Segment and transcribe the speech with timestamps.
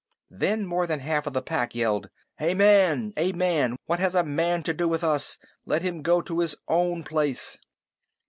[0.31, 2.09] Then more than half the Pack yelled:
[2.39, 3.13] "A man!
[3.17, 3.75] A man!
[3.85, 5.37] What has a man to do with us?
[5.63, 7.59] Let him go to his own place."